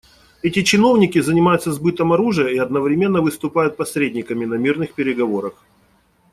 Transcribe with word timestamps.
Эти 0.41 0.63
чиновники 0.63 1.19
занимаются 1.21 1.71
сбытом 1.71 2.11
оружия 2.11 2.47
и 2.47 2.57
одновременно 2.57 3.21
выступают 3.21 3.77
посредниками 3.77 4.45
на 4.45 4.55
мирных 4.55 4.95
переговорах. 4.95 5.63